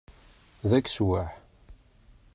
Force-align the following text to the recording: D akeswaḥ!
D 0.69 0.71
akeswaḥ! 0.77 1.29